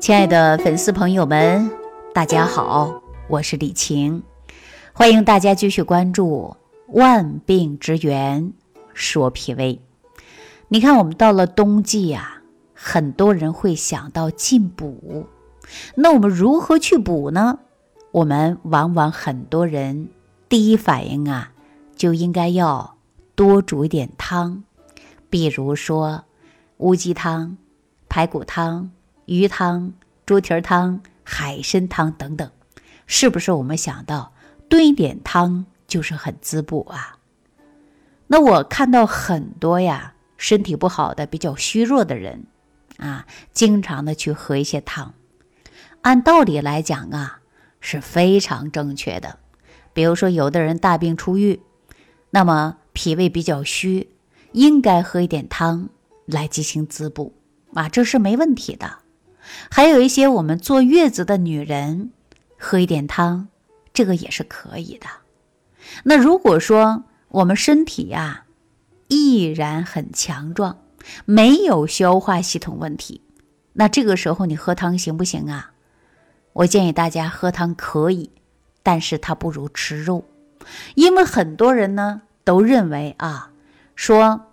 [0.00, 1.68] 亲爱的粉丝朋友们，
[2.14, 4.22] 大家好，我是李晴，
[4.92, 6.56] 欢迎大家继续关注
[6.92, 8.52] 《万病之源
[8.94, 9.80] 说脾胃》。
[10.68, 12.42] 你看，我们到了冬季呀，
[12.72, 15.26] 很多人会想到进补，
[15.96, 17.58] 那我们如何去补呢？
[18.12, 20.10] 我们往往很多人
[20.48, 21.50] 第一反应啊，
[21.96, 22.96] 就应该要
[23.34, 24.62] 多煮一点汤，
[25.28, 26.24] 比如说
[26.76, 27.58] 乌鸡汤、
[28.08, 28.90] 排骨汤。
[29.28, 29.92] 鱼汤、
[30.24, 32.50] 猪蹄汤、海参汤等等，
[33.06, 34.32] 是不是我们想到
[34.70, 37.18] 炖一点汤就是很滋补啊？
[38.28, 42.46] 那我看到很多呀，身体不好的、比较虚弱的人
[42.96, 45.12] 啊，经常的去喝一些汤。
[46.00, 47.40] 按道理来讲啊，
[47.82, 49.38] 是非常正确的。
[49.92, 51.60] 比如说，有的人大病初愈，
[52.30, 54.08] 那么脾胃比较虚，
[54.52, 55.90] 应该喝一点汤
[56.24, 57.34] 来进行滋补
[57.74, 59.00] 啊，这是没问题的。
[59.70, 62.10] 还有一些我们坐月子的女人，
[62.58, 63.48] 喝一点汤，
[63.92, 65.06] 这个也是可以的。
[66.04, 68.44] 那如果说我们身体呀
[69.08, 70.78] 依然很强壮，
[71.24, 73.22] 没有消化系统问题，
[73.72, 75.72] 那这个时候你喝汤行不行啊？
[76.52, 78.30] 我建议大家喝汤可以，
[78.82, 80.24] 但是它不如吃肉，
[80.94, 83.50] 因为很多人呢都认为啊，
[83.94, 84.46] 说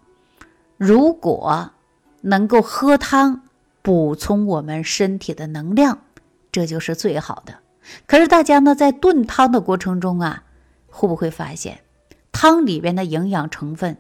[0.78, 1.72] 如果
[2.22, 3.42] 能够喝汤。
[3.86, 6.00] 补充我们身体的能量，
[6.52, 7.60] 这就是最好的。
[8.08, 10.44] 可是大家呢，在炖汤的过程中啊，
[10.88, 11.82] 会不会发现
[12.32, 13.98] 汤里边的营养成分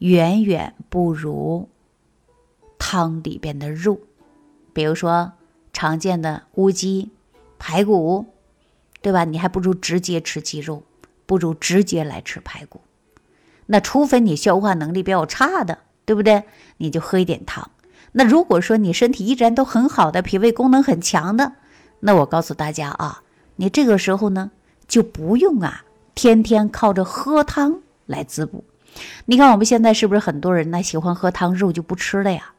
[0.00, 1.70] 远远不如
[2.78, 3.98] 汤里边的肉？
[4.74, 5.32] 比如说
[5.72, 7.10] 常见的乌鸡、
[7.58, 8.26] 排骨，
[9.00, 9.24] 对吧？
[9.24, 10.82] 你还不如直接吃鸡肉，
[11.24, 12.82] 不如直接来吃排骨。
[13.64, 16.44] 那除非你消化能力比较差的，对不对？
[16.76, 17.70] 你就喝一点汤。
[18.18, 21.52] 那如果说你身体依然都很好的，脾胃功能很强的，
[22.00, 23.20] 那我告诉大家啊，
[23.56, 24.50] 你这个时候呢
[24.88, 28.64] 就不用啊，天天靠着喝汤来滋补。
[29.26, 32.54] 你看我们现在是不是很多人呢喜欢喝汤，肉就不吃了呀？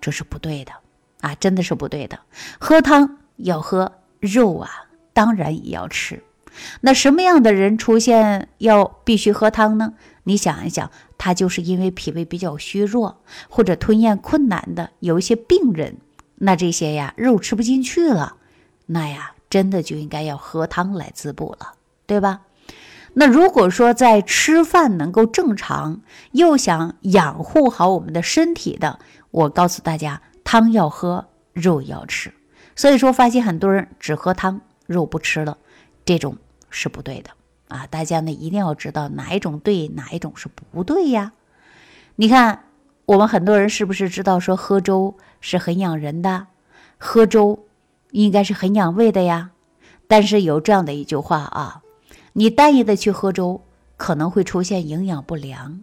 [0.00, 0.72] 这是不对的
[1.20, 2.20] 啊，真的是不对的。
[2.58, 4.70] 喝汤要喝肉啊，
[5.12, 6.22] 当然也要吃。
[6.80, 9.92] 那什么样的人出现要必须喝汤呢？
[10.22, 15.96] 你想一想，他就是因为脾胃比较虚弱或者吞咽困难的，有一些病人，
[16.36, 18.36] 那这些呀肉吃不进去了，
[18.86, 21.74] 那呀真的就应该要喝汤来滋补了，
[22.06, 22.40] 对吧？
[23.16, 26.00] 那如果说在吃饭能够正常，
[26.32, 28.98] 又想养护好我们的身体的，
[29.30, 32.32] 我告诉大家，汤要喝，肉要吃。
[32.74, 35.56] 所以说，发现很多人只喝汤，肉不吃了，
[36.04, 36.36] 这种
[36.70, 37.30] 是不对的。
[37.68, 41.32] 啊，大家呢一定要知道哪一种对，哪一种是不对呀？
[42.16, 42.64] 你看，
[43.06, 46.46] 我们很多人是不是知道说喝粥是很养人的，
[46.98, 47.66] 喝粥
[48.10, 49.50] 应该是很养胃的呀？
[50.06, 51.82] 但是有这样的一句话啊，
[52.34, 53.62] 你单一的去喝粥，
[53.96, 55.80] 可能会出现营养不良，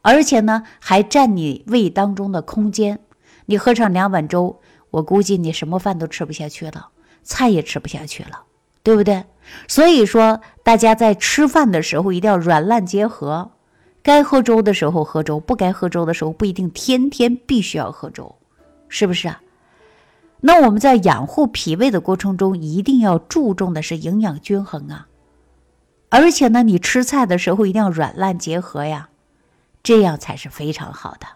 [0.00, 3.00] 而且呢还占你胃当中的空间。
[3.46, 4.60] 你喝上两碗粥，
[4.90, 6.88] 我估计你什么饭都吃不下去了，
[7.24, 8.44] 菜也吃不下去了。
[8.84, 9.22] 对不对？
[9.68, 13.50] 所以说，大家在吃饭的时候一定要软烂结合，
[14.02, 18.36] 该喝粥的时候喝粥，不该喝粥的时候不一定天天必须要喝粥，
[18.88, 19.40] 是不是啊？
[20.40, 25.06] 那我们在养护脾胃的过程中，一定要注重的是营养均衡啊，
[26.08, 29.08] 而且呢，你吃菜的时候一定要软烂结合呀，
[29.82, 31.26] 这样才是非常好的。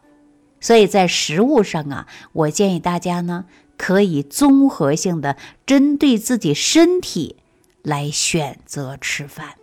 [0.60, 3.44] 所以在食物上啊，我建议大家呢。
[3.78, 7.36] 可以综合性的针对自己身体
[7.86, 9.54] 来选择吃饭。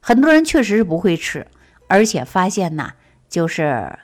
[0.00, 1.46] 很多人确实是不会吃，
[1.86, 2.94] 而且发现呐，
[3.28, 3.96] 就是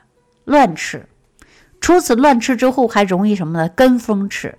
[0.45, 1.09] 乱吃。
[1.81, 3.69] 除此乱吃之后，还容易什么呢？
[3.69, 4.57] 跟风吃。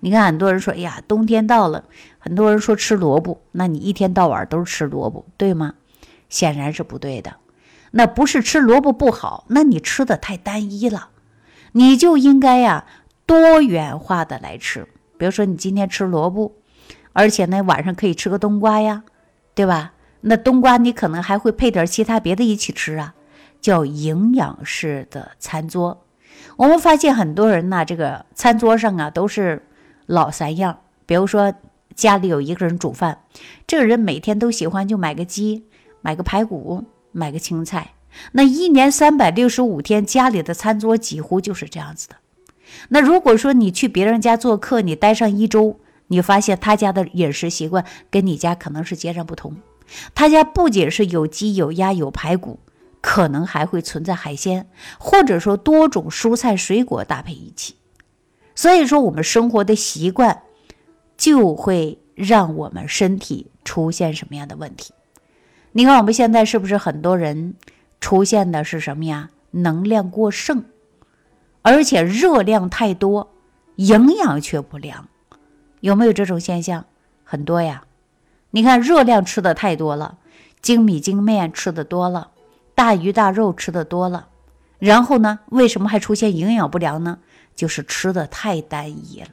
[0.00, 1.84] 你看，很多人说：“哎呀，冬天到了。”
[2.18, 5.74] 很多人说吃萝卜，那你一天到晚都是吃萝卜，对吗？
[6.30, 7.36] 显然是不对的。
[7.90, 11.10] 那不是吃萝卜不好，那你吃的太单一了。
[11.72, 12.86] 你就应该呀。
[13.26, 16.56] 多元化的来吃，比如说你今天吃萝卜，
[17.12, 19.04] 而且呢晚上可以吃个冬瓜呀，
[19.54, 19.92] 对吧？
[20.22, 23.14] 那冬瓜你可能还会配点其他别的一起吃啊，
[23.60, 26.04] 叫营养式的餐桌。
[26.56, 29.62] 我们发现很多人呢，这个餐桌上啊都是
[30.06, 31.54] 老三样，比如说
[31.94, 33.22] 家里有一个人煮饭，
[33.66, 35.64] 这个人每天都喜欢就买个鸡，
[36.02, 37.94] 买个排骨，买个青菜，
[38.32, 42.16] 那一年三百六十五天，家里的餐桌几乎就是这样子的。
[42.90, 45.80] 那如果说你去别人家做客，你待上一周，
[46.12, 49.56] 你发现他家的饮食习惯跟你家可能是截然不同。
[50.12, 52.58] 他家不仅是有鸡有鸭有排骨，
[53.00, 54.68] 可能还会存在海鲜，
[54.98, 57.76] 或者说多种蔬菜水果搭配一起。
[58.56, 60.42] 所以说，我们生活的习惯
[61.16, 64.92] 就会让我们身体出现什么样的问题？
[65.72, 67.54] 你看，我们现在是不是很多人
[68.00, 69.30] 出现的是什么呀？
[69.52, 70.64] 能量过剩，
[71.62, 73.32] 而且热量太多，
[73.76, 75.08] 营养却不良，
[75.80, 76.84] 有没有这种现象？
[77.24, 77.84] 很多呀。
[78.52, 80.18] 你看，热量吃的太多了，
[80.60, 82.30] 精米精面吃的多了，
[82.74, 84.28] 大鱼大肉吃的多了，
[84.78, 87.18] 然后呢，为什么还出现营养不良呢？
[87.54, 89.28] 就是吃的太单一了。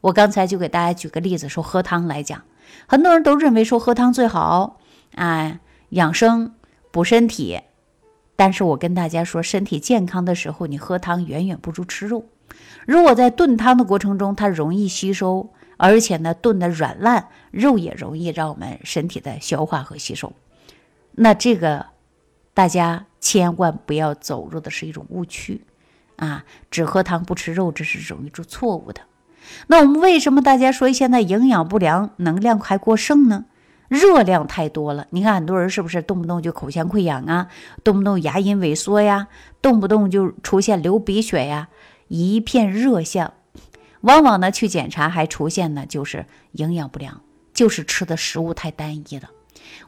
[0.00, 2.42] 我刚才就给大家举个例子，说喝汤来讲，
[2.86, 4.78] 很多人都认为说喝汤最好，
[5.14, 5.60] 哎，
[5.90, 6.54] 养生
[6.90, 7.60] 补身体。
[8.34, 12.24] 但是我跟大家说，身体健康的时候，你喝汤远远不如吃肉。
[12.86, 15.50] 如果在炖汤的过程中，它容易吸收，
[15.80, 20.32] 而且呢炖的软烂，肉也容易让我们身体的消化和吸收。
[21.12, 21.86] 那这个
[22.52, 25.62] 大家千万不要走入的是一种误区。
[26.16, 29.00] 啊，只喝汤不吃肉，这是容易出错误的。
[29.68, 33.46] 那我们为什么大家说现在营养不良、能量还过剩呢？
[33.88, 35.06] 热量太多了。
[35.10, 37.48] 你看很多人是不是动不动就口腔溃疡啊，
[37.82, 39.28] 动不动牙龈萎缩呀，
[39.62, 41.70] 动不动就出现流鼻血呀，
[42.08, 43.32] 一片热象。
[44.02, 47.20] 往往呢去检查还出现呢就是营养不良，
[47.52, 49.30] 就是吃的食物太单一了。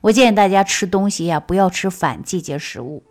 [0.02, 3.02] 我建议大家吃东西呀，不要吃反季节食物。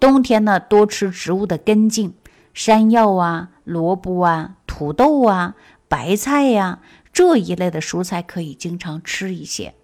[0.00, 2.14] 冬天呢多吃植物的根茎。
[2.54, 5.54] 山药啊，萝卜啊，土豆啊，
[5.86, 6.80] 白菜呀，
[7.12, 9.74] 这一类的蔬菜可以经常吃一些。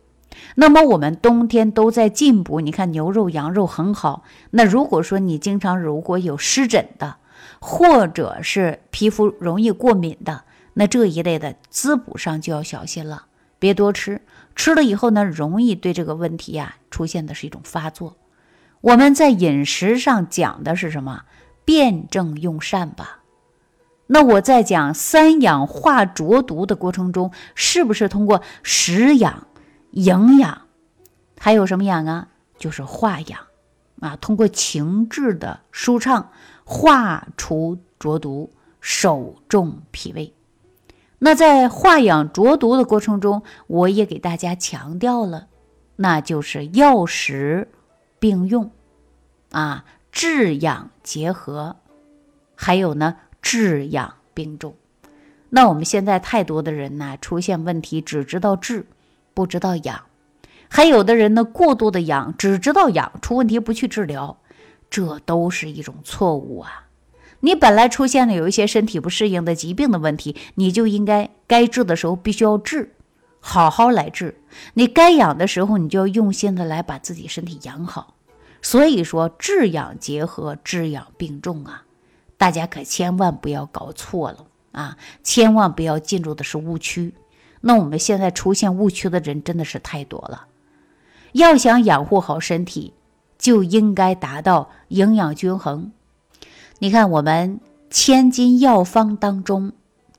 [0.57, 4.25] 那么我们冬天都在进补，你看牛肉、羊肉很好。
[4.51, 7.19] 那如果说你经常如果有湿疹的，
[7.61, 10.43] 或者是皮肤容易过敏的，
[10.75, 13.27] 那这一类的滋补上就要小心了，
[13.59, 14.21] 别多吃。
[14.55, 18.17] 吃了以后呢，容易对这个问题呀出现的是一种发作。
[18.81, 21.23] 我们在饮食上讲的是什么？
[21.65, 23.21] 辩证用膳吧。
[24.09, 29.47] 那我在讲三氧化浊毒的过程中，是不是通过食养、
[29.93, 30.67] 营养，
[31.39, 32.29] 还有什么养啊？
[32.59, 33.41] 就是化养
[34.01, 34.17] 啊。
[34.17, 36.31] 通过情志的舒畅，
[36.65, 40.35] 化除浊毒，守重脾胃。
[41.25, 45.47] 那在化养浊毒的过程中，我也给大家强调了，
[45.97, 47.71] 那就是药食
[48.19, 48.71] 并用
[49.51, 49.87] 啊。
[50.13, 51.77] 治养结合，
[52.55, 54.77] 还有呢，治养并重。
[55.49, 58.87] 那我们现在太多的人呢，出现问题只知道治，
[59.33, 59.97] 不知道养；
[60.69, 64.37] 还有的人呢，过度的养，只知道养，出问题不去治疗，
[64.91, 66.84] 这都是一种错误啊！
[67.45, 72.95] 你本来出现了有一些身体不适应的疾病的问题，你就应该该治的时候必须要治，
[73.39, 74.33] 好好来治；
[74.73, 78.15] 你该养的时候，你就要用心的来把自己身体养好。
[78.63, 81.85] 所以说，治养结合，治养并重啊！
[82.39, 84.97] 大家可千万不要搞错了啊！
[85.23, 87.13] 千万不要进入的是误区。
[87.61, 90.47] 那我们现在出现误区的人真的是太多了。
[91.33, 92.95] 要想养护好身体，
[93.37, 95.93] 就应该达到营养均衡。
[96.85, 99.73] 你看，我们千金药方当中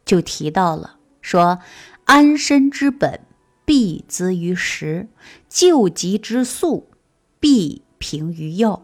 [0.03, 1.59] 就提到了，说
[2.05, 3.19] 安身之本
[3.65, 5.07] 必资于食，
[5.47, 6.89] 救急之素
[7.39, 7.83] 必。
[7.99, 8.83] 平于药，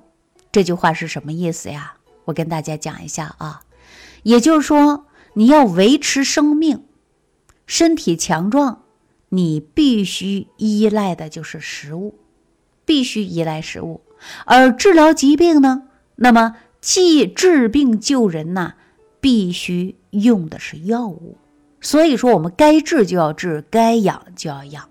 [0.51, 1.95] 这句话是什么意思呀？
[2.25, 3.61] 我跟大家讲一下啊，
[4.21, 6.85] 也就是说，你要维持生命、
[7.65, 8.83] 身体强壮，
[9.29, 12.19] 你必须依赖的就是食物，
[12.85, 14.01] 必须依赖食物。
[14.45, 18.73] 而治疗疾病呢，那么既治病救人呐，
[19.21, 21.37] 必须用的是药物。
[21.79, 24.89] 所以说，我们该治就要治，该养就要养。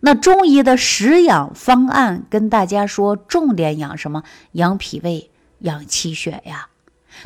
[0.00, 4.22] 那中医的食养方案跟大家说，重点养什么？
[4.52, 6.68] 养脾胃，养气血呀。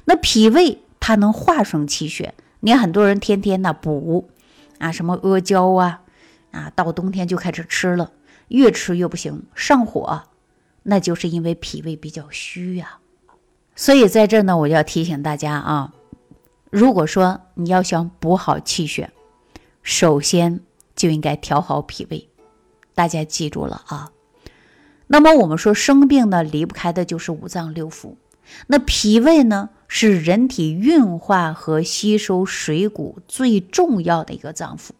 [0.05, 2.35] 那脾胃它能化生气血。
[2.61, 4.31] 你看很多人天天呢补
[4.79, 6.03] 啊，什么阿胶啊，
[6.51, 8.13] 啊，到冬天就开始吃了，
[8.49, 10.25] 越吃越不行，上火，
[10.83, 12.99] 那就是因为脾胃比较虚呀。
[13.77, 15.93] 所以在这呢，我要提醒大家啊，
[16.71, 19.11] 如果说你要想补好气血，
[19.83, 20.61] 首先
[20.95, 22.29] 就应该调好脾胃。
[22.95, 24.13] 大家记住了啊，
[25.09, 28.15] 那么我们说生病呢，离不开的就是五脏六腑。
[28.69, 34.91] 那脾胃呢，是人体运化和吸收水谷最重要的一个脏腑。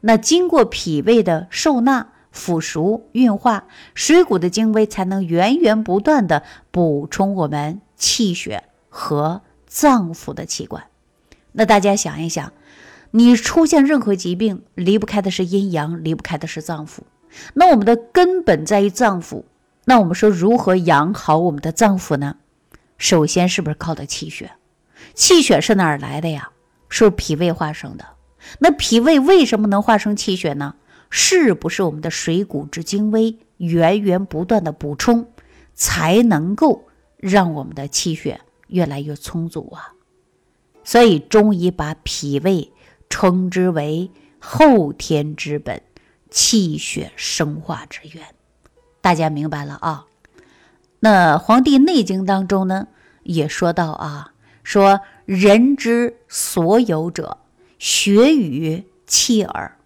[0.00, 10.88] 那经过脾胃的受纳、腐熟、运化，水谷的精微才能源源不断的补充我们气血和脏腑的器官。
[11.52, 12.52] 那大家想一想，
[13.12, 17.02] 你出现任何疾病，离不开的是阴阳，离不开的是脏腑。
[17.54, 19.44] 那我们的根本在于脏腑，
[19.84, 22.38] 那我们说如何养好我们的脏腑呢？
[22.98, 24.50] 首先是不是靠的气血？
[25.14, 26.50] 气血是哪儿来的呀？
[26.88, 28.04] 是脾胃化生的。
[28.58, 30.74] 那脾胃为什么能化生气血呢？
[31.08, 35.28] 是不是我们的水谷之精微源源不断的补充，
[35.72, 36.88] 才能够
[37.22, 39.94] 让我们的气血越来越充足啊？
[40.82, 42.72] 所以中医把脾胃
[43.08, 44.10] 称之为
[44.40, 45.80] 后天之本，
[46.28, 48.34] 气血生化之源。
[49.00, 50.06] 大家明白了啊？
[50.98, 52.88] 那《黄帝内经》当中呢，
[53.22, 54.32] 也说到啊，
[54.64, 57.38] 说人之所有者，
[57.78, 59.78] 血与气耳。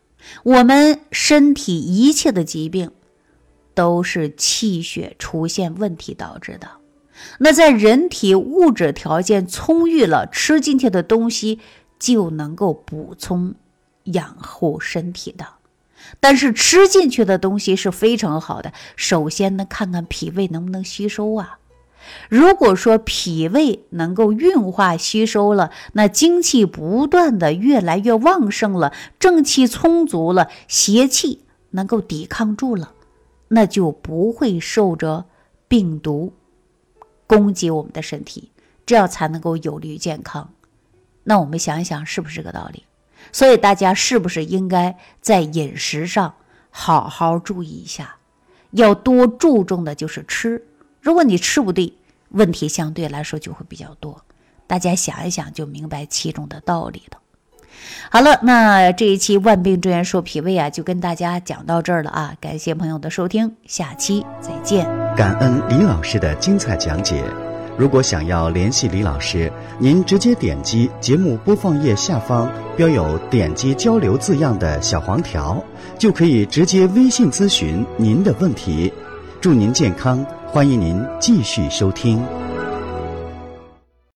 [0.43, 2.93] 我们身体一切的疾病，
[3.75, 6.76] 都是气血出现问题导致的。
[7.39, 11.61] 那在人体物质条件充裕了，吃进去的东西
[11.99, 13.55] 就能够补充
[14.05, 15.47] 养护身体的。
[16.21, 21.59] 但是吃进去的东西是非常好的，首先呢，看看脾胃能不能吸收啊。
[22.29, 32.93] 如果说脾胃能够运化吸收了，那精气不断的越来越旺盛了，正气充足了，邪气能够抵抗住了，
[33.49, 35.25] 那就不会受着
[35.67, 36.33] 病毒
[37.27, 38.51] 攻击我们的身体，
[38.85, 40.51] 这样才能够有利于健康。
[41.25, 42.85] 那我们想一想，是不是这个道理？
[43.33, 46.35] 所以大家是不是应该在饮食上
[46.71, 48.17] 好好注意一下？
[48.71, 50.63] 要多注重的就是吃。
[51.01, 51.93] 如果你吃不对，
[52.31, 54.21] 问题相对来说就会比较多。
[54.67, 57.19] 大家想一想就明白其中的道理了。
[58.11, 62.35] 好了，那这一期万病之源说脾胃啊，就跟大家讲到这儿了啊！
[62.41, 64.87] 感谢朋友的收听，下期再见。
[65.17, 67.23] 感恩李老师的精彩讲解。
[67.77, 75.63] 如果想要联系李老师，您直接点击节目播放页下方标有“点击交流”字样的小黄条，
[75.99, 78.91] 就可以直接微信咨询您的问题。
[79.43, 82.25] 祝您健康，欢迎您继续收听。